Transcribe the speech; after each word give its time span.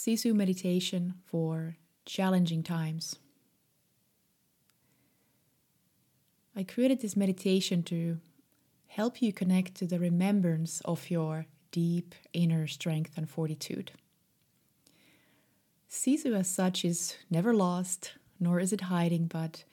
Sisu 0.00 0.34
meditation 0.34 1.12
for 1.26 1.76
challenging 2.06 2.62
times. 2.62 3.16
I 6.56 6.62
created 6.62 7.02
this 7.02 7.18
meditation 7.18 7.82
to 7.82 8.16
help 8.86 9.20
you 9.20 9.30
connect 9.30 9.74
to 9.74 9.86
the 9.86 9.98
remembrance 9.98 10.80
of 10.86 11.10
your 11.10 11.44
deep 11.70 12.14
inner 12.32 12.66
strength 12.66 13.12
and 13.18 13.28
fortitude. 13.28 13.92
Sisu, 15.90 16.34
as 16.34 16.48
such, 16.48 16.82
is 16.82 17.16
never 17.28 17.52
lost, 17.52 18.14
nor 18.38 18.58
is 18.58 18.72
it 18.72 18.88
hiding, 18.92 19.26
but 19.26 19.64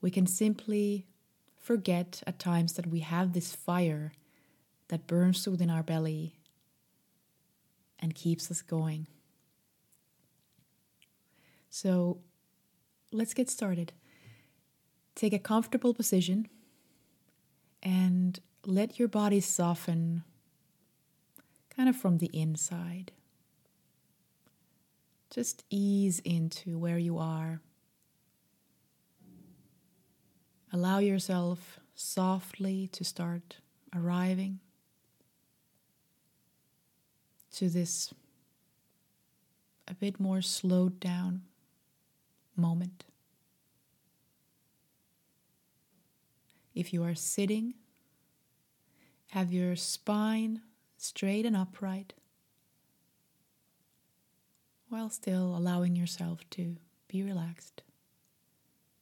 we 0.00 0.10
can 0.10 0.26
simply 0.26 1.06
forget 1.54 2.24
at 2.26 2.40
times 2.40 2.72
that 2.72 2.88
we 2.88 3.00
have 3.00 3.34
this 3.34 3.54
fire 3.54 4.14
that 4.88 5.06
burns 5.06 5.46
within 5.46 5.70
our 5.70 5.84
belly 5.84 6.34
and 8.00 8.16
keeps 8.16 8.50
us 8.50 8.62
going. 8.62 9.06
So 11.76 12.20
let's 13.12 13.34
get 13.34 13.50
started. 13.50 13.92
Take 15.14 15.34
a 15.34 15.38
comfortable 15.38 15.92
position 15.92 16.48
and 17.82 18.40
let 18.64 18.98
your 18.98 19.08
body 19.08 19.40
soften 19.40 20.24
kind 21.68 21.90
of 21.90 21.94
from 21.94 22.16
the 22.16 22.30
inside. 22.32 23.12
Just 25.30 25.64
ease 25.68 26.18
into 26.20 26.78
where 26.78 26.96
you 26.96 27.18
are. 27.18 27.60
Allow 30.72 31.00
yourself 31.00 31.78
softly 31.94 32.88
to 32.92 33.04
start 33.04 33.58
arriving 33.94 34.60
to 37.52 37.68
this 37.68 38.14
a 39.86 39.92
bit 39.92 40.18
more 40.18 40.40
slowed 40.40 40.98
down 40.98 41.42
moment. 42.56 43.04
If 46.74 46.92
you 46.92 47.02
are 47.04 47.14
sitting, 47.14 47.74
have 49.28 49.52
your 49.52 49.76
spine 49.76 50.60
straight 50.96 51.46
and 51.46 51.56
upright 51.56 52.12
while 54.88 55.10
still 55.10 55.56
allowing 55.56 55.96
yourself 55.96 56.40
to 56.50 56.76
be 57.08 57.22
relaxed 57.22 57.82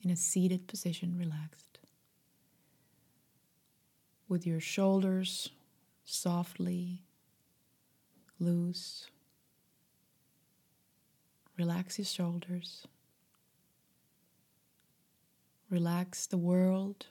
in 0.03 0.11
a 0.11 0.17
seated 0.17 0.67
position, 0.67 1.17
relaxed. 1.19 1.79
With 4.29 4.47
your 4.47 4.61
shoulders 4.61 5.51
softly 6.05 7.03
loose. 8.39 9.07
Relax 11.57 11.99
your 11.99 12.05
shoulders. 12.05 12.87
Relax 15.75 16.27
the 16.27 16.39
world 16.39 17.07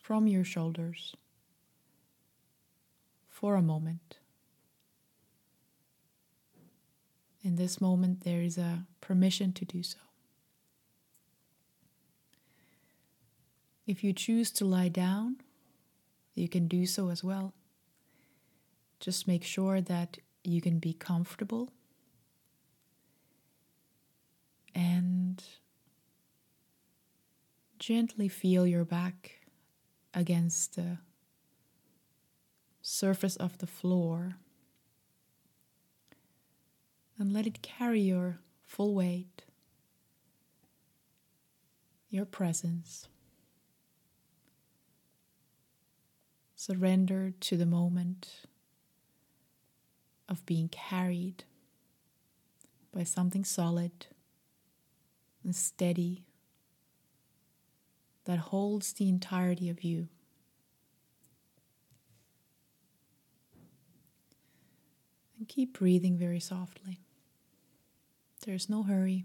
from 0.00 0.26
your 0.26 0.42
shoulders 0.42 1.14
for 3.28 3.54
a 3.54 3.62
moment. 3.62 4.16
In 7.44 7.54
this 7.54 7.80
moment, 7.80 8.24
there 8.24 8.42
is 8.42 8.58
a 8.58 8.84
permission 9.00 9.52
to 9.52 9.64
do 9.64 9.84
so. 9.84 9.98
If 13.86 14.02
you 14.02 14.12
choose 14.12 14.50
to 14.50 14.64
lie 14.64 14.88
down, 14.88 15.36
you 16.34 16.48
can 16.48 16.66
do 16.66 16.84
so 16.84 17.10
as 17.10 17.22
well. 17.22 17.54
Just 18.98 19.28
make 19.28 19.44
sure 19.44 19.80
that 19.80 20.18
you 20.42 20.60
can 20.60 20.80
be 20.80 20.94
comfortable 20.94 21.70
and 24.74 25.44
gently 27.78 28.28
feel 28.28 28.66
your 28.66 28.84
back 28.84 29.46
against 30.14 30.76
the 30.76 30.98
surface 32.82 33.36
of 33.36 33.58
the 33.58 33.66
floor 33.66 34.36
and 37.18 37.32
let 37.32 37.46
it 37.46 37.62
carry 37.62 38.00
your 38.00 38.38
full 38.64 38.94
weight, 38.94 39.42
your 42.10 42.24
presence. 42.24 43.08
Surrender 46.54 47.32
to 47.40 47.56
the 47.56 47.66
moment 47.66 48.42
of 50.28 50.44
being 50.46 50.68
carried 50.68 51.44
by 52.92 53.04
something 53.04 53.44
solid 53.44 54.06
and 55.44 55.54
steady 55.54 56.25
that 58.26 58.38
holds 58.38 58.92
the 58.92 59.08
entirety 59.08 59.70
of 59.70 59.82
you. 59.82 60.08
And 65.38 65.48
keep 65.48 65.78
breathing 65.78 66.16
very 66.16 66.40
softly. 66.40 67.00
There's 68.44 68.68
no 68.68 68.82
hurry. 68.82 69.24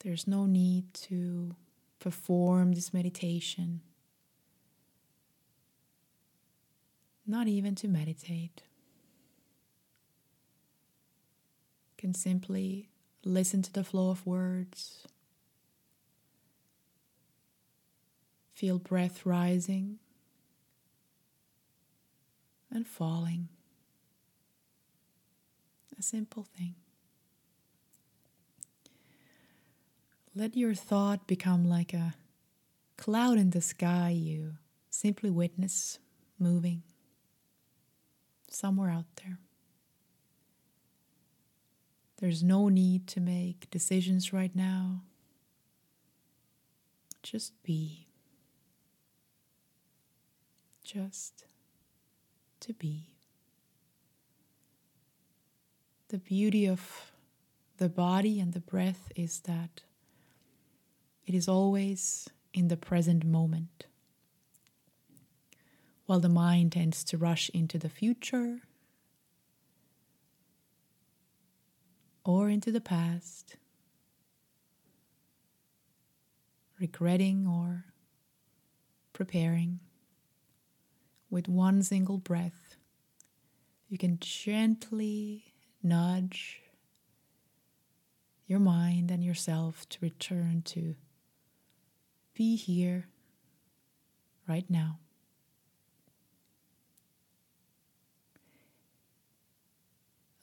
There's 0.00 0.26
no 0.26 0.46
need 0.46 0.92
to 0.94 1.54
perform 1.98 2.72
this 2.72 2.94
meditation, 2.94 3.82
not 7.26 7.46
even 7.46 7.74
to 7.76 7.88
meditate. 7.88 8.62
You 11.90 11.96
can 11.98 12.14
simply 12.14 12.88
listen 13.22 13.60
to 13.60 13.72
the 13.72 13.84
flow 13.84 14.08
of 14.08 14.26
words 14.26 15.06
Feel 18.60 18.78
breath 18.78 19.24
rising 19.24 20.00
and 22.70 22.86
falling. 22.86 23.48
A 25.98 26.02
simple 26.02 26.42
thing. 26.42 26.74
Let 30.34 30.58
your 30.58 30.74
thought 30.74 31.26
become 31.26 31.70
like 31.70 31.94
a 31.94 32.12
cloud 32.98 33.38
in 33.38 33.48
the 33.48 33.62
sky 33.62 34.10
you 34.10 34.56
simply 34.90 35.30
witness 35.30 35.98
moving 36.38 36.82
somewhere 38.50 38.90
out 38.90 39.06
there. 39.24 39.38
There's 42.18 42.42
no 42.42 42.68
need 42.68 43.06
to 43.06 43.20
make 43.20 43.70
decisions 43.70 44.34
right 44.34 44.54
now. 44.54 45.00
Just 47.22 47.54
be 47.62 48.08
just 50.92 51.44
to 52.58 52.72
be. 52.72 53.06
The 56.08 56.18
beauty 56.18 56.66
of 56.66 57.12
the 57.76 57.88
body 57.88 58.40
and 58.40 58.52
the 58.52 58.60
breath 58.60 59.12
is 59.14 59.40
that 59.40 59.82
it 61.26 61.34
is 61.34 61.46
always 61.46 62.28
in 62.52 62.66
the 62.66 62.76
present 62.76 63.24
moment. 63.24 63.86
While 66.06 66.18
the 66.18 66.28
mind 66.28 66.72
tends 66.72 67.04
to 67.04 67.16
rush 67.16 67.50
into 67.50 67.78
the 67.78 67.88
future 67.88 68.58
or 72.24 72.48
into 72.48 72.72
the 72.72 72.80
past, 72.80 73.54
regretting 76.80 77.46
or 77.46 77.84
preparing 79.12 79.78
with 81.30 81.48
one 81.48 81.82
single 81.82 82.18
breath, 82.18 82.76
you 83.88 83.96
can 83.96 84.18
gently 84.20 85.54
nudge 85.82 86.60
your 88.46 88.58
mind 88.58 89.10
and 89.10 89.24
yourself 89.24 89.88
to 89.88 89.98
return 90.00 90.62
to 90.62 90.96
be 92.34 92.56
here 92.56 93.06
right 94.48 94.68
now. 94.68 94.98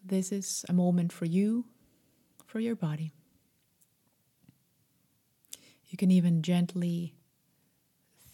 This 0.05 0.31
is 0.31 0.63
a 0.69 0.73
moment 0.73 1.11
for 1.11 1.25
you, 1.25 1.65
for 2.45 2.61
your 2.61 2.77
body. 2.77 3.11
You 5.87 5.97
can 5.97 6.11
even 6.11 6.41
gently 6.41 7.16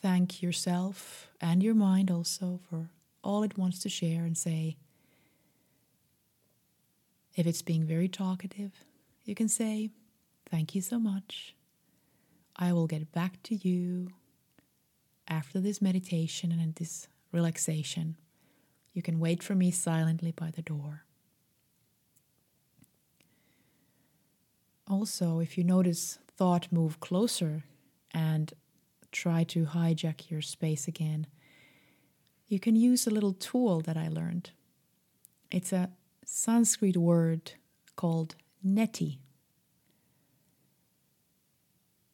thank 0.04 0.44
yourself 0.44 1.30
and 1.42 1.64
your 1.64 1.74
mind 1.74 2.12
also 2.12 2.60
for 2.70 2.90
all 3.24 3.42
it 3.42 3.58
wants 3.58 3.80
to 3.80 3.90
share 3.90 4.26
and 4.26 4.38
say. 4.38 4.76
If 7.36 7.48
it's 7.48 7.62
being 7.64 7.86
very 7.86 8.10
talkative, 8.10 8.74
you 9.24 9.34
can 9.34 9.48
say, 9.50 9.90
Thank 10.52 10.76
you 10.76 10.82
so 10.82 11.00
much. 11.00 11.56
I 12.56 12.74
will 12.74 12.86
get 12.86 13.12
back 13.12 13.42
to 13.44 13.56
you 13.56 14.12
after 15.28 15.60
this 15.60 15.82
meditation 15.82 16.52
and 16.52 16.76
this 16.76 17.08
relaxation. 17.32 18.18
You 18.94 19.02
can 19.02 19.20
wait 19.20 19.42
for 19.42 19.56
me 19.56 19.72
silently 19.72 20.32
by 20.32 20.52
the 20.52 20.62
door. 20.62 21.06
also, 24.94 25.40
if 25.40 25.58
you 25.58 25.64
notice 25.64 26.20
thought 26.38 26.72
move 26.72 27.00
closer 27.00 27.64
and 28.12 28.54
try 29.14 29.44
to 29.46 29.66
hijack 29.66 30.30
your 30.30 30.42
space 30.42 30.88
again, 30.88 31.28
you 32.48 32.60
can 32.60 32.76
use 32.76 33.08
a 33.08 33.12
little 33.12 33.34
tool 33.34 33.82
that 33.82 33.98
I 33.98 34.10
learned. 34.10 34.52
It's 35.50 35.72
a 35.72 35.92
Sanskrit 36.26 36.98
word 36.98 37.54
called 37.96 38.36
neti. 38.66 39.20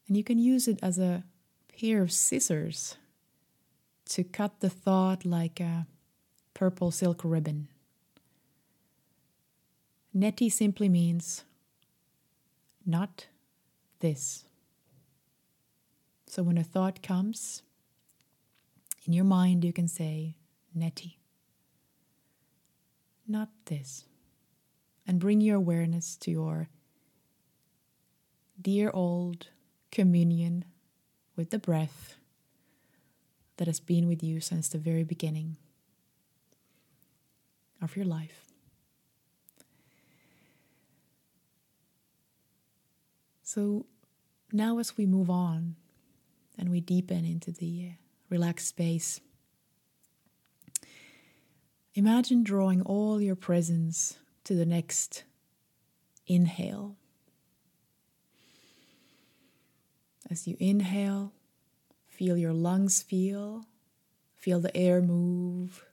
And 0.07 0.17
you 0.17 0.23
can 0.23 0.37
use 0.37 0.67
it 0.67 0.79
as 0.81 0.97
a 0.97 1.23
pair 1.79 2.01
of 2.01 2.11
scissors 2.11 2.97
to 4.05 4.23
cut 4.23 4.59
the 4.59 4.69
thought 4.69 5.23
like 5.25 5.59
a 5.59 5.87
purple 6.53 6.91
silk 6.91 7.21
ribbon. 7.23 7.67
Neti 10.15 10.51
simply 10.51 10.89
means 10.89 11.43
not 12.85 13.27
this. 13.99 14.45
So 16.29 16.43
when 16.43 16.59
a 16.59 16.63
thought 16.63 17.01
comes, 17.01 17.63
in 19.03 19.13
your 19.13 19.25
mind 19.25 19.65
you 19.65 19.73
can 19.73 19.87
say, 19.87 20.35
Neti, 20.77 21.15
not 23.27 23.49
this. 23.65 24.05
And 25.07 25.19
bring 25.19 25.41
your 25.41 25.55
awareness 25.55 26.15
to 26.17 26.29
your 26.29 26.69
dear 28.61 28.91
old 28.93 29.47
communion 29.91 30.65
with 31.35 31.49
the 31.49 31.57
breath 31.57 32.15
that 33.57 33.65
has 33.65 33.79
been 33.79 34.07
with 34.07 34.21
you 34.21 34.39
since 34.39 34.69
the 34.69 34.77
very 34.77 35.03
beginning 35.03 35.57
of 37.81 37.95
your 37.95 38.05
life. 38.05 38.45
So 43.41 43.87
now, 44.51 44.77
as 44.77 44.95
we 44.95 45.07
move 45.07 45.31
on 45.31 45.75
and 46.59 46.69
we 46.69 46.81
deepen 46.81 47.23
into 47.23 47.51
the 47.51 47.87
uh, 47.87 47.93
relaxed 48.29 48.67
space, 48.67 49.21
imagine 51.95 52.43
drawing 52.43 52.81
all 52.81 53.21
your 53.21 53.35
presence 53.35 54.17
to 54.43 54.53
the 54.53 54.65
next 54.65 55.23
inhale. 56.27 56.97
As 60.29 60.47
you 60.47 60.57
inhale, 60.59 61.31
feel 62.07 62.37
your 62.37 62.53
lungs 62.53 63.01
feel, 63.01 63.65
feel 64.35 64.59
the 64.59 64.75
air 64.75 65.01
move 65.01 65.85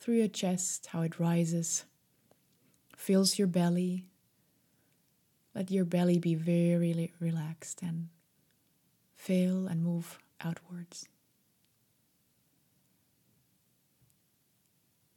through 0.00 0.16
your 0.16 0.28
chest, 0.28 0.86
how 0.86 1.02
it 1.02 1.20
rises, 1.20 1.84
fills 2.96 3.38
your 3.38 3.46
belly, 3.46 4.04
let 5.54 5.70
your 5.70 5.84
belly 5.84 6.18
be 6.18 6.34
very 6.34 7.12
relaxed 7.20 7.82
and 7.82 8.08
fill 9.22 9.68
and 9.68 9.84
move 9.84 10.18
outwards. 10.40 11.08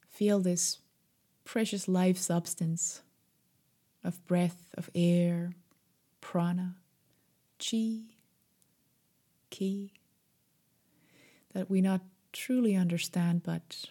Feel 0.07 0.40
this 0.40 0.78
precious 1.44 1.88
life 1.88 2.16
substance 2.16 3.02
of 4.04 4.24
breath, 4.28 4.69
of 4.78 4.92
air, 4.94 5.54
prana, 6.22 6.75
chi, 7.57 8.02
ki, 9.50 9.92
that 11.54 11.68
we 11.68 11.81
not 11.81 12.01
truly 12.31 12.75
understand, 12.75 13.42
but 13.42 13.86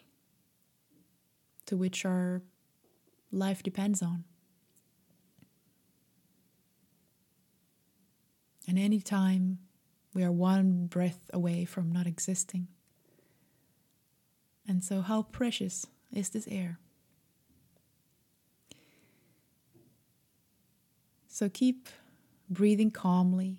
to 1.66 1.76
which 1.76 2.04
our 2.04 2.40
life 3.32 3.64
depends 3.64 4.00
on. 4.00 4.22
And 8.68 8.78
any 8.78 9.00
time 9.00 9.58
we 10.14 10.22
are 10.22 10.32
one 10.32 10.86
breath 10.86 11.28
away 11.32 11.64
from 11.64 11.90
not 11.90 12.06
existing. 12.06 12.68
And 14.66 14.82
so, 14.82 15.02
how 15.02 15.22
precious 15.22 15.86
is 16.12 16.30
this 16.30 16.46
air? 16.48 16.78
So, 21.26 21.48
keep 21.48 21.88
breathing 22.48 22.92
calmly, 22.92 23.58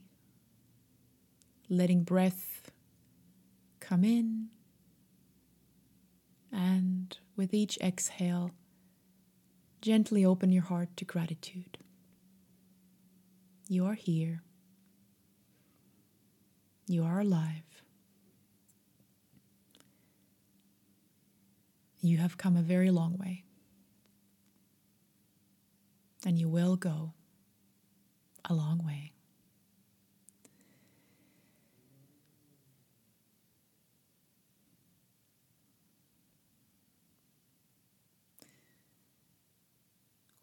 letting 1.69 2.03
breath 2.03 2.71
come 3.81 4.03
in, 4.03 4.47
and 6.51 7.15
with 7.35 7.53
each 7.53 7.77
exhale, 7.79 8.51
gently 9.81 10.25
open 10.25 10.51
your 10.51 10.63
heart 10.63 10.95
to 10.97 11.05
gratitude. 11.05 11.77
You 13.67 13.85
are 13.85 13.95
here. 13.95 14.44
You 16.87 17.03
are 17.03 17.19
alive. 17.19 17.63
You 22.01 22.17
have 22.17 22.37
come 22.37 22.55
a 22.55 22.61
very 22.61 22.91
long 22.91 23.17
way. 23.17 23.43
And 26.25 26.37
you 26.37 26.47
will 26.47 26.75
go 26.75 27.13
a 28.47 28.53
long 28.53 28.85
way. 28.85 29.11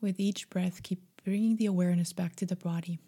With 0.01 0.19
each 0.19 0.51
breath, 0.51 0.83
keep 0.83 1.01
bringing 1.25 1.57
the 1.57 1.67
awareness 1.67 2.13
back 2.13 2.35
to 2.37 2.47
the 2.47 2.57
body 2.57 2.99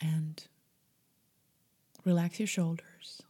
and 0.00 0.44
relax 2.04 2.38
your 2.38 2.46
shoulders. 2.46 3.22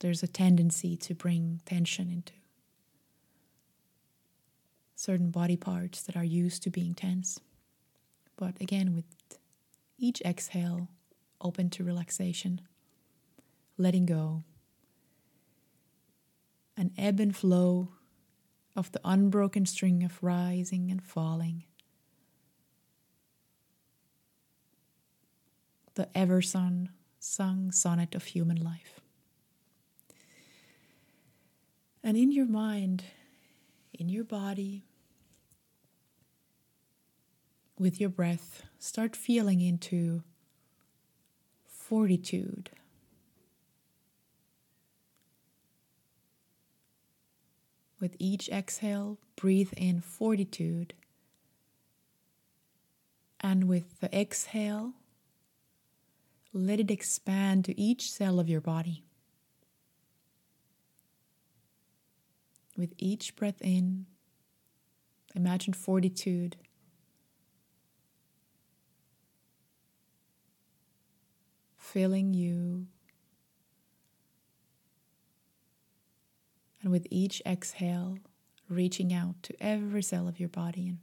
There's 0.00 0.22
a 0.22 0.28
tendency 0.28 0.96
to 0.96 1.14
bring 1.14 1.60
tension 1.64 2.10
into 2.10 2.32
certain 4.94 5.30
body 5.30 5.56
parts 5.56 6.02
that 6.02 6.16
are 6.16 6.24
used 6.24 6.62
to 6.64 6.70
being 6.70 6.94
tense. 6.94 7.38
But 8.36 8.60
again, 8.60 8.94
with 8.94 9.04
each 9.96 10.20
exhale, 10.22 10.88
open 11.40 11.70
to 11.70 11.84
relaxation, 11.84 12.60
letting 13.76 14.06
go, 14.06 14.42
an 16.76 16.92
ebb 16.98 17.20
and 17.20 17.34
flow 17.34 17.88
of 18.74 18.90
the 18.92 19.00
unbroken 19.04 19.66
string 19.66 20.04
of 20.04 20.22
rising 20.22 20.90
and 20.90 21.02
falling 21.02 21.64
the 25.98 26.08
ever 26.16 26.40
sung, 26.40 26.88
sung 27.18 27.72
sonnet 27.72 28.14
of 28.14 28.22
human 28.22 28.56
life. 28.56 29.00
And 32.04 32.16
in 32.16 32.30
your 32.30 32.46
mind, 32.46 33.02
in 33.92 34.08
your 34.08 34.22
body, 34.22 34.84
with 37.80 38.00
your 38.00 38.10
breath, 38.10 38.62
start 38.78 39.16
feeling 39.16 39.60
into 39.60 40.22
fortitude. 41.66 42.70
With 47.98 48.14
each 48.20 48.48
exhale, 48.50 49.18
breathe 49.34 49.72
in 49.76 50.00
fortitude. 50.00 50.94
And 53.40 53.64
with 53.64 53.98
the 53.98 54.16
exhale, 54.16 54.92
let 56.52 56.80
it 56.80 56.90
expand 56.90 57.64
to 57.66 57.80
each 57.80 58.10
cell 58.10 58.40
of 58.40 58.48
your 58.48 58.60
body. 58.60 59.04
With 62.76 62.94
each 62.96 63.34
breath 63.36 63.60
in, 63.60 64.06
imagine 65.34 65.72
fortitude. 65.72 66.56
Filling 71.76 72.34
you. 72.34 72.86
And 76.82 76.92
with 76.92 77.06
each 77.10 77.42
exhale, 77.44 78.18
reaching 78.68 79.12
out 79.12 79.42
to 79.42 79.54
every 79.60 80.02
cell 80.02 80.28
of 80.28 80.38
your 80.38 80.48
body 80.48 80.88
and 80.88 80.98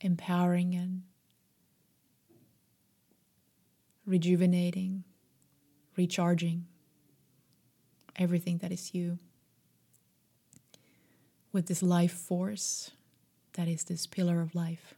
empowering 0.00 0.74
and 0.74 1.02
rejuvenating, 4.06 5.04
recharging 5.96 6.66
everything 8.16 8.58
that 8.58 8.72
is 8.72 8.94
you 8.94 9.18
with 11.52 11.66
this 11.66 11.82
life 11.82 12.12
force 12.12 12.90
that 13.54 13.68
is 13.68 13.84
this 13.84 14.06
pillar 14.06 14.40
of 14.40 14.54
life. 14.54 14.94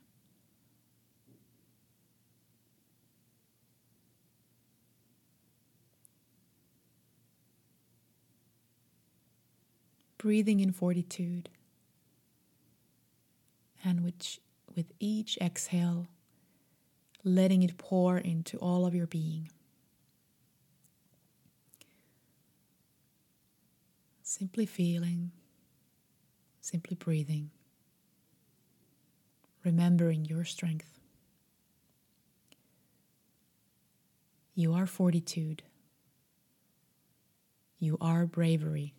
Breathing 10.18 10.60
in 10.60 10.72
fortitude 10.72 11.48
And 13.84 14.04
which, 14.04 14.40
with 14.74 14.92
each 14.98 15.36
exhale, 15.40 16.06
letting 17.24 17.62
it 17.62 17.76
pour 17.78 18.18
into 18.18 18.56
all 18.58 18.86
of 18.86 18.94
your 18.94 19.06
being. 19.06 19.50
Simply 24.22 24.66
feeling, 24.66 25.32
simply 26.60 26.94
breathing, 26.96 27.50
remembering 29.64 30.24
your 30.24 30.44
strength. 30.44 31.00
You 34.54 34.74
are 34.74 34.86
fortitude. 34.86 35.62
You 37.78 37.96
are 38.00 38.26
bravery. 38.26 38.94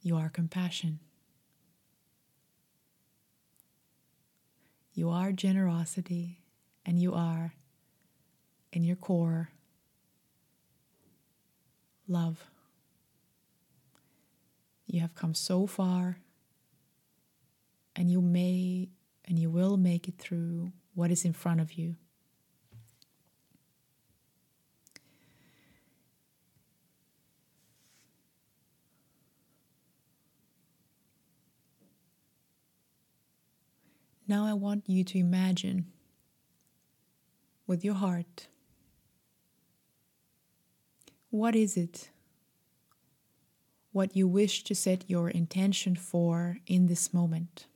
You 0.00 0.16
are 0.16 0.28
compassion. 0.28 0.98
You 4.94 5.08
are 5.10 5.32
generosity, 5.32 6.40
and 6.84 6.98
you 6.98 7.14
are, 7.14 7.54
in 8.72 8.84
your 8.84 8.96
core, 8.96 9.50
love. 12.06 12.44
You 14.86 15.00
have 15.00 15.14
come 15.14 15.34
so 15.34 15.66
far, 15.66 16.18
and 17.96 18.10
you 18.10 18.20
may 18.20 18.90
and 19.24 19.38
you 19.38 19.48
will 19.50 19.76
make 19.76 20.08
it 20.08 20.18
through 20.18 20.72
what 20.94 21.10
is 21.10 21.24
in 21.24 21.32
front 21.32 21.60
of 21.60 21.74
you. 21.74 21.96
Now 34.32 34.46
I 34.46 34.54
want 34.54 34.88
you 34.88 35.04
to 35.04 35.18
imagine 35.18 35.92
with 37.66 37.84
your 37.84 37.92
heart 37.92 38.46
what 41.28 41.54
is 41.54 41.76
it 41.76 42.08
what 43.90 44.16
you 44.16 44.26
wish 44.26 44.64
to 44.64 44.74
set 44.74 45.04
your 45.06 45.28
intention 45.28 45.96
for 45.96 46.56
in 46.66 46.86
this 46.86 47.12
moment. 47.12 47.66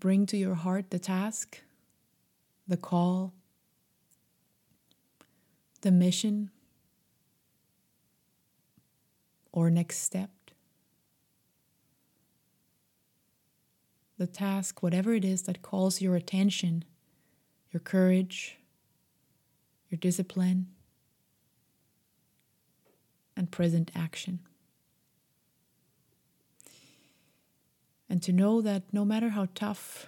Bring 0.00 0.24
to 0.24 0.38
your 0.38 0.54
heart 0.54 0.88
the 0.88 0.98
task, 0.98 1.60
the 2.66 2.78
call, 2.78 3.34
the 5.82 5.90
mission, 5.90 6.50
or 9.52 9.68
next 9.68 9.98
step. 9.98 10.41
The 14.22 14.28
task, 14.28 14.84
whatever 14.84 15.14
it 15.14 15.24
is 15.24 15.42
that 15.42 15.62
calls 15.62 16.00
your 16.00 16.14
attention, 16.14 16.84
your 17.72 17.80
courage, 17.80 18.56
your 19.90 19.98
discipline 19.98 20.68
and 23.36 23.50
present 23.50 23.90
action. 23.96 24.38
And 28.08 28.22
to 28.22 28.32
know 28.32 28.60
that 28.60 28.84
no 28.92 29.04
matter 29.04 29.30
how 29.30 29.48
tough 29.56 30.06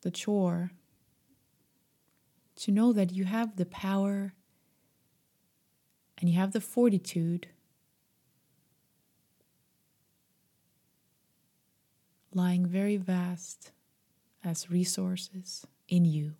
the 0.00 0.10
chore, 0.10 0.72
to 2.56 2.72
know 2.72 2.92
that 2.92 3.12
you 3.12 3.26
have 3.26 3.54
the 3.54 3.66
power 3.66 4.32
and 6.18 6.28
you 6.28 6.34
have 6.36 6.50
the 6.50 6.60
fortitude 6.60 7.46
lying 12.36 12.66
very 12.66 12.98
vast 12.98 13.72
as 14.44 14.70
resources 14.70 15.66
in 15.88 16.04
you 16.04 16.34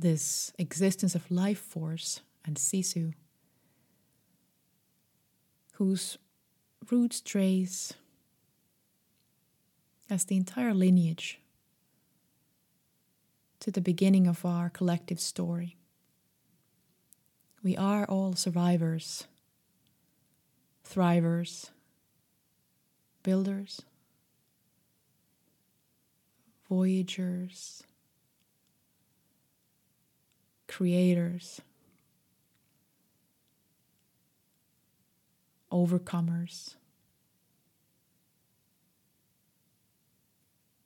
this 0.00 0.52
existence 0.58 1.14
of 1.14 1.30
life 1.30 1.58
force 1.58 2.20
and 2.44 2.56
Sisu, 2.56 3.12
whose 5.74 6.18
roots 6.90 7.20
trace 7.20 7.92
as 10.08 10.24
the 10.24 10.36
entire 10.36 10.74
lineage 10.74 11.38
to 13.60 13.70
the 13.70 13.80
beginning 13.80 14.26
of 14.26 14.44
our 14.44 14.70
collective 14.70 15.20
story. 15.20 15.76
We 17.62 17.76
are 17.76 18.06
all 18.06 18.34
survivors, 18.34 19.26
thrivers, 20.82 21.70
builders, 23.22 23.82
voyagers, 26.68 27.82
creators, 30.68 31.60
overcomers. 35.72 36.74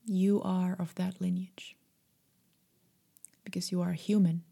You 0.06 0.42
are 0.42 0.76
of 0.78 0.94
that 0.96 1.20
lineage 1.20 1.76
because 3.44 3.70
you 3.72 3.80
are 3.80 3.92
human. 3.92 4.42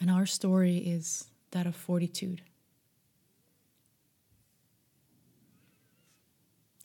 And 0.00 0.10
our 0.10 0.26
story 0.26 0.76
is 0.78 1.26
that 1.50 1.66
of 1.66 1.74
fortitude. 1.74 2.42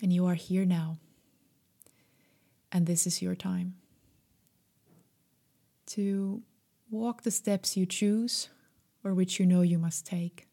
And 0.01 0.11
you 0.11 0.25
are 0.25 0.35
here 0.35 0.65
now. 0.65 0.97
And 2.71 2.87
this 2.87 3.05
is 3.05 3.21
your 3.21 3.35
time 3.35 3.75
to 5.87 6.41
Walk 6.91 7.21
the 7.21 7.31
steps 7.31 7.77
you 7.77 7.85
choose 7.85 8.49
or 9.01 9.13
which 9.13 9.39
you 9.39 9.45
know 9.45 9.61
you 9.61 9.79
must 9.79 10.05
take. 10.05 10.49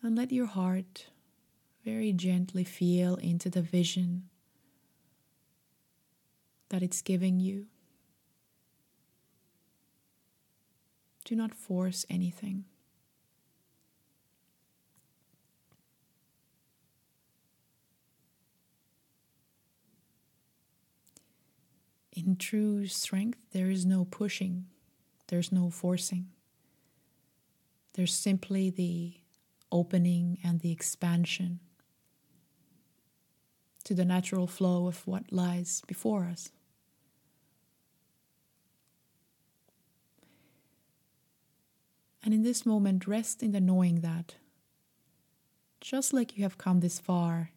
And 0.00 0.16
let 0.16 0.30
your 0.30 0.46
heart 0.46 1.06
very 1.84 2.12
gently 2.12 2.62
feel 2.62 3.16
into 3.16 3.50
the 3.50 3.62
vision 3.62 4.28
that 6.68 6.84
it's 6.84 7.02
giving 7.02 7.40
you. 7.40 7.66
Do 11.24 11.34
not 11.34 11.52
force 11.52 12.06
anything. 12.08 12.64
In 22.18 22.34
true 22.34 22.86
strength, 22.88 23.38
there 23.52 23.70
is 23.70 23.86
no 23.86 24.04
pushing, 24.04 24.66
there's 25.28 25.52
no 25.52 25.70
forcing. 25.70 26.26
There's 27.92 28.12
simply 28.12 28.70
the 28.70 29.14
opening 29.70 30.38
and 30.42 30.58
the 30.60 30.72
expansion 30.72 31.60
to 33.84 33.94
the 33.94 34.04
natural 34.04 34.48
flow 34.48 34.88
of 34.88 35.06
what 35.06 35.30
lies 35.32 35.82
before 35.86 36.24
us. 36.24 36.50
And 42.24 42.34
in 42.34 42.42
this 42.42 42.66
moment, 42.66 43.06
rest 43.06 43.44
in 43.44 43.52
the 43.52 43.60
knowing 43.60 44.00
that 44.00 44.34
just 45.80 46.12
like 46.12 46.36
you 46.36 46.42
have 46.42 46.58
come 46.58 46.80
this 46.80 46.98
far 46.98 47.52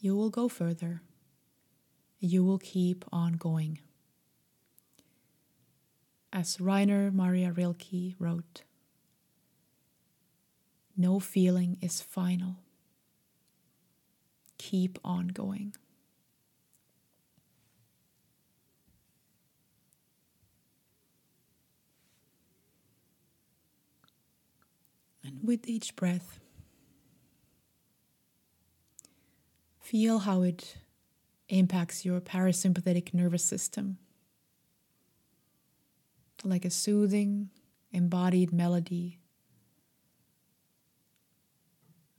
you 0.00 0.16
will 0.16 0.30
go 0.30 0.48
further. 0.48 1.02
You 2.18 2.42
will 2.42 2.58
keep 2.58 3.04
on 3.12 3.34
going. 3.34 3.80
As 6.32 6.60
Rainer 6.60 7.10
Maria 7.10 7.52
Rilke 7.52 8.14
wrote, 8.18 8.62
no 10.96 11.20
feeling 11.20 11.76
is 11.80 12.00
final. 12.00 12.56
Keep 14.58 14.98
on 15.04 15.28
going. 15.28 15.74
And 25.22 25.40
with 25.42 25.68
each 25.68 25.96
breath, 25.96 26.38
Feel 29.90 30.20
how 30.20 30.42
it 30.42 30.76
impacts 31.48 32.04
your 32.04 32.20
parasympathetic 32.20 33.12
nervous 33.12 33.42
system. 33.42 33.98
Like 36.44 36.64
a 36.64 36.70
soothing, 36.70 37.50
embodied 37.90 38.52
melody 38.52 39.18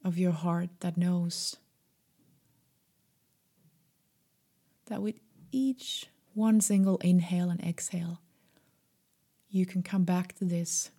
of 0.04 0.18
your 0.18 0.34
heart 0.34 0.70
that 0.82 0.98
knows 0.98 1.56
that 4.88 5.02
with 5.02 5.16
each 5.54 6.08
one 6.34 6.60
single 6.60 6.98
inhale 6.98 7.50
and 7.50 7.64
exhale, 7.64 8.20
you 9.50 9.66
can 9.66 9.82
come 9.82 10.04
back 10.04 10.36
to 10.40 10.44
this 10.44 10.92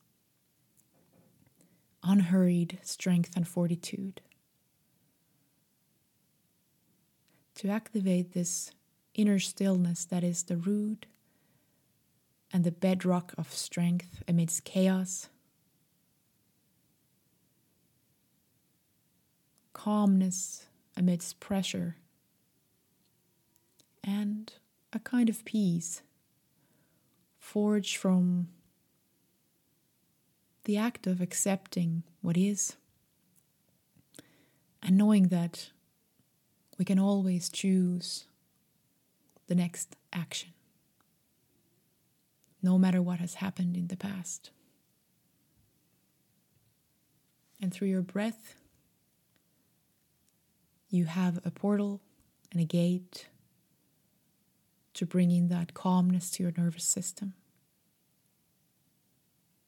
unhurried 2.03 2.79
strength 2.83 3.37
and 3.37 3.47
fortitude. 3.47 4.23
To 7.63 7.69
activate 7.69 8.33
this 8.33 8.73
inner 9.15 9.39
stillness 9.39 10.05
that 10.07 10.25
is 10.25 10.43
the 10.43 10.57
root 10.57 11.07
and 12.53 12.65
the 12.65 12.73
bedrock 12.73 13.33
of 13.39 13.53
strength 13.53 14.21
amidst 14.27 14.65
chaos, 14.65 15.29
calmness 19.73 20.67
amidst 20.97 21.39
pressure, 21.39 21.99
and 24.03 24.53
a 24.93 24.99
kind 24.99 25.29
of 25.29 25.45
peace 25.45 26.03
forged 27.39 27.97
from 27.97 28.49
the 30.65 30.77
act 30.77 31.07
of 31.07 31.21
accepting 31.21 32.03
what 32.23 32.37
is 32.37 32.75
and 34.83 34.99
knowing 34.99 35.29
that 35.29 35.71
we 36.79 36.85
can 36.85 36.99
always 36.99 37.49
choose 37.49 38.25
the 39.47 39.55
next 39.55 39.97
action, 40.13 40.51
no 42.63 42.79
matter 42.79 43.03
what 43.03 43.19
has 43.19 43.35
happened 43.35 43.77
in 43.77 43.89
the 43.89 43.97
past. 43.97 44.51
And 47.61 47.73
through 47.73 47.89
your 47.89 48.03
breath, 48.03 48.57
you 50.91 51.05
have 51.05 51.41
a 51.45 51.51
portal 51.51 52.01
and 52.51 52.61
a 52.61 52.65
gate 52.65 53.29
to 54.95 55.07
bring 55.07 55.31
in 55.31 55.49
that 55.49 55.75
calmness 55.75 56.31
to 56.33 56.43
your 56.43 56.53
nervous 56.57 56.85
system 56.85 57.35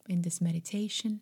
in 0.09 0.23
this 0.23 0.41
meditation. 0.41 1.21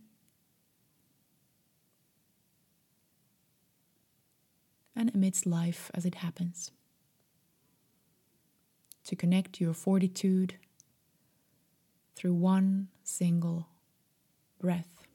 And 4.94 5.14
amidst 5.14 5.46
life 5.46 5.90
as 5.94 6.04
it 6.04 6.16
happens. 6.16 6.70
To 9.04 9.16
connect 9.16 9.60
your 9.60 9.74
fortitude 9.74 10.54
through 12.14 12.34
one 12.34 12.88
single 13.02 13.68
breath. 14.60 15.06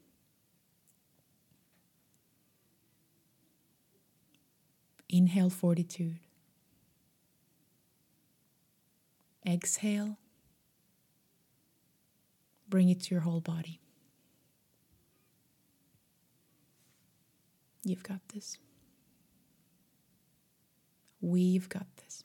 Inhale 5.08 5.50
fortitude. 5.50 6.18
Exhale 9.46 10.18
Bring 12.68 12.90
it 12.90 13.00
to 13.04 13.14
your 13.14 13.22
whole 13.22 13.40
body. 13.40 13.80
You've 17.82 18.02
got 18.02 18.20
this. 18.34 18.58
We've 21.20 21.68
got 21.68 21.86
this. 21.96 22.24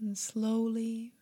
And 0.00 0.16
slowly, 0.16 1.12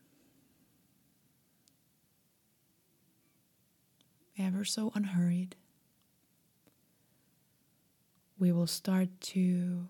ever 4.38 4.64
so 4.64 4.92
unhurried, 4.94 5.56
we 8.38 8.52
will 8.52 8.66
start 8.66 9.08
to 9.20 9.88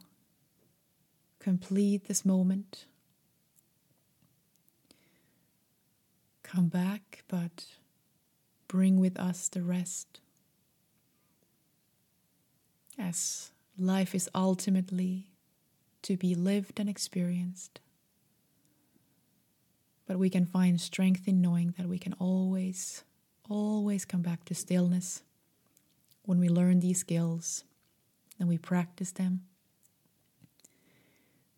complete 1.41 2.05
this 2.05 2.25
moment. 2.25 2.87
Come 6.47 6.69
back, 6.69 7.25
but 7.27 7.65
bring 8.69 9.01
with 9.01 9.19
us 9.19 9.49
the 9.49 9.63
rest. 9.63 10.21
As 12.97 13.51
life 13.77 14.15
is 14.15 14.31
ultimately 14.33 15.27
to 16.03 16.17
be 16.17 16.37
lived 16.37 16.79
and 16.79 16.89
experienced. 16.89 17.81
But 20.07 20.21
we 20.21 20.31
can 20.31 20.47
find 20.47 20.81
strength 20.81 21.27
in 21.27 21.43
knowing 21.43 21.75
that 21.77 21.89
we 21.89 21.99
can 21.99 22.13
always, 22.21 23.03
always 23.51 24.05
come 24.05 24.23
back 24.23 24.45
to 24.45 24.55
stillness 24.55 25.25
when 26.23 26.39
we 26.39 26.49
learn 26.49 26.79
these 26.79 27.01
skills 27.01 27.65
and 28.39 28.49
we 28.49 28.57
practice 28.57 29.11
them 29.11 29.43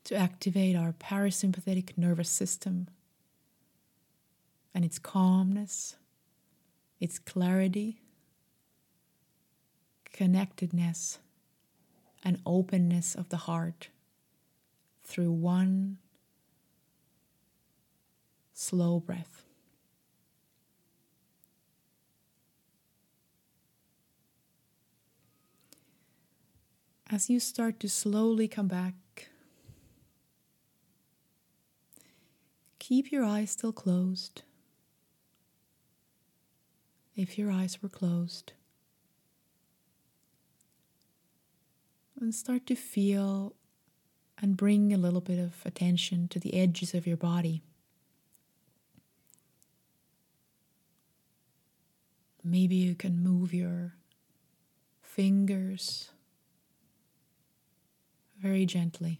to 0.04 0.16
activate 0.16 0.74
our 0.76 0.94
parasympathetic 0.94 1.98
nervous 1.98 2.30
system 2.30 2.88
and 4.78 4.84
its 4.84 5.00
calmness, 5.00 5.96
its 7.00 7.18
clarity, 7.18 8.00
connectedness, 10.04 11.18
and 12.22 12.38
openness 12.46 13.16
of 13.16 13.28
the 13.28 13.38
heart 13.38 13.88
through 15.02 15.32
one 15.32 15.98
slow 18.54 19.00
breath. 19.00 19.42
as 27.10 27.28
you 27.28 27.40
start 27.40 27.80
to 27.80 27.88
slowly 27.88 28.46
come 28.46 28.68
back, 28.68 28.94
keep 32.78 33.10
your 33.10 33.24
eyes 33.24 33.50
still 33.50 33.72
closed. 33.72 34.42
If 37.18 37.36
your 37.36 37.50
eyes 37.50 37.82
were 37.82 37.88
closed, 37.88 38.52
and 42.20 42.32
start 42.32 42.64
to 42.66 42.76
feel 42.76 43.54
and 44.40 44.56
bring 44.56 44.92
a 44.92 44.96
little 44.96 45.20
bit 45.20 45.40
of 45.40 45.54
attention 45.64 46.28
to 46.28 46.38
the 46.38 46.54
edges 46.54 46.94
of 46.94 47.08
your 47.08 47.16
body. 47.16 47.62
Maybe 52.44 52.76
you 52.76 52.94
can 52.94 53.20
move 53.20 53.52
your 53.52 53.94
fingers 55.02 56.10
very 58.40 58.64
gently. 58.64 59.18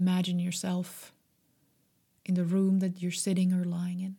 Imagine 0.00 0.38
yourself 0.38 1.12
in 2.24 2.36
the 2.36 2.44
room 2.44 2.78
that 2.78 3.02
you're 3.02 3.12
sitting 3.12 3.52
or 3.52 3.64
lying 3.64 4.00
in. 4.00 4.16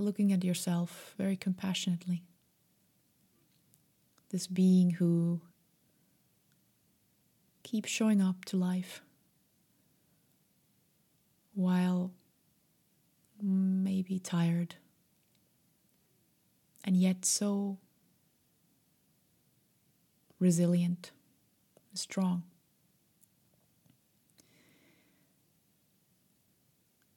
Looking 0.00 0.32
at 0.32 0.42
yourself 0.44 1.14
very 1.18 1.36
compassionately. 1.36 2.22
This 4.30 4.46
being 4.46 4.92
who 4.92 5.42
keeps 7.62 7.90
showing 7.90 8.22
up 8.22 8.46
to 8.46 8.56
life 8.56 9.02
while 11.54 12.12
maybe 13.42 14.18
tired 14.18 14.76
and 16.82 16.96
yet 16.96 17.26
so 17.26 17.76
resilient, 20.38 21.10
strong. 21.92 22.44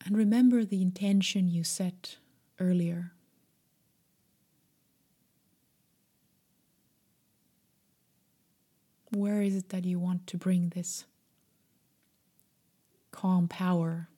And 0.05 0.17
remember 0.17 0.65
the 0.65 0.81
intention 0.81 1.47
you 1.47 1.63
set 1.63 2.17
earlier. 2.59 3.11
Where 9.11 9.41
is 9.41 9.55
it 9.55 9.69
that 9.69 9.85
you 9.85 9.99
want 9.99 10.25
to 10.27 10.37
bring 10.37 10.69
this 10.69 11.05
calm 13.11 13.47
power 13.47 14.09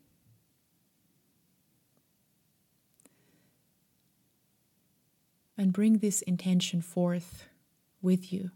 and 5.57 5.71
bring 5.71 5.99
this 5.99 6.21
intention 6.23 6.81
forth 6.81 7.45
with 8.01 8.31
you. 8.31 8.51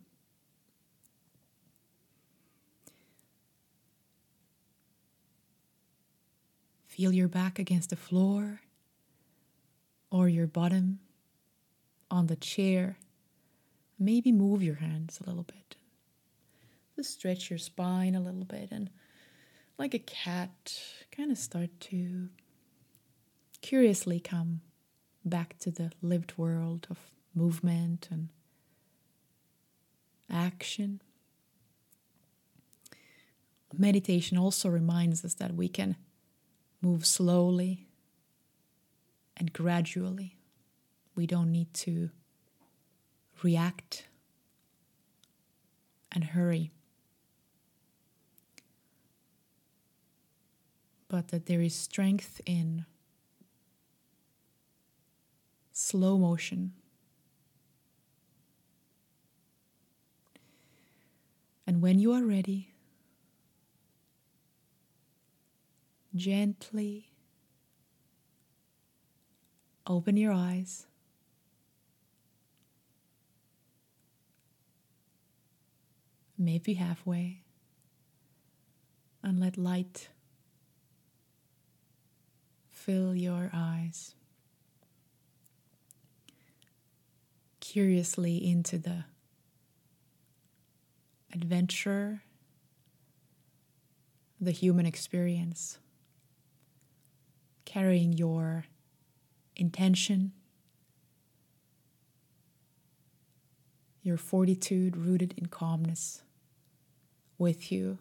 Feel 6.87 7.13
your 7.13 7.27
back 7.27 7.59
against 7.59 7.91
the 7.91 7.95
floor 7.95 8.61
or 10.11 10.27
your 10.29 10.47
bottom 10.47 10.99
on 12.09 12.27
the 12.27 12.35
chair. 12.35 12.97
Maybe 13.97 14.31
move 14.31 14.63
your 14.63 14.75
hands 14.75 15.19
a 15.21 15.27
little 15.27 15.43
bit. 15.43 15.75
Just 16.95 17.13
stretch 17.13 17.49
your 17.49 17.59
spine 17.59 18.15
a 18.15 18.21
little 18.21 18.45
bit 18.45 18.69
and 18.71 18.89
like 19.77 19.93
a 19.93 19.99
cat, 19.99 20.81
kind 21.11 21.31
of 21.31 21.37
start 21.37 21.69
to 21.79 22.29
curiously 23.61 24.19
come 24.19 24.61
back 25.23 25.57
to 25.59 25.71
the 25.71 25.91
lived 26.01 26.37
world 26.37 26.87
of 26.89 26.97
movement 27.33 28.07
and 28.11 28.29
action. 30.29 31.01
Meditation 33.77 34.37
also 34.37 34.67
reminds 34.67 35.23
us 35.23 35.35
that 35.35 35.53
we 35.55 35.69
can 35.69 35.95
move 36.81 37.05
slowly 37.05 37.88
and 39.39 39.53
gradually. 39.53 40.35
We 41.15 41.25
don't 41.25 41.51
need 41.51 41.73
to 41.75 42.09
react 43.41 44.05
and 46.11 46.23
hurry. 46.25 46.71
But 51.07 51.29
that 51.29 51.47
there 51.47 51.61
is 51.61 51.73
strength 51.73 52.41
in 52.45 52.85
slow 55.71 56.17
motion. 56.17 56.73
And 61.65 61.81
when 61.81 61.99
you 61.99 62.11
are 62.13 62.25
ready, 62.25 62.73
gently 66.15 67.08
open 69.89 70.15
your 70.15 70.31
eyes. 70.31 70.85
Maybe 76.37 76.75
halfway, 76.75 77.41
and 79.21 79.41
let 79.41 79.57
light 79.57 80.07
fill 82.69 83.13
your 83.13 83.49
eyes. 83.51 84.13
Curiously 87.59 88.37
into 88.37 88.77
the 88.77 89.03
adventure, 91.33 92.21
the 94.39 94.51
human 94.51 94.85
experience, 94.85 95.77
carrying 97.65 98.13
your 98.13 98.63
intention, 99.59 100.31
your 104.01 104.17
fortitude 104.17 104.95
rooted 104.95 105.33
in 105.37 105.47
calmness 105.47 106.23
with 107.37 107.71
you 107.71 107.97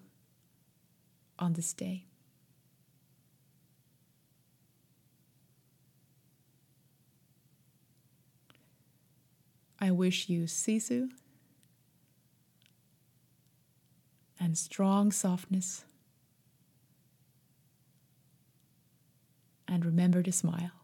on 1.38 1.52
this 1.54 1.72
day. 1.72 2.04
I 9.80 9.90
wish 9.90 10.28
you 10.28 10.44
sisu 10.44 11.08
and 14.40 14.58
strong 14.58 15.12
softness. 15.12 15.84
And 19.68 19.84
remember 19.84 20.22
to 20.22 20.32
smile. 20.32 20.77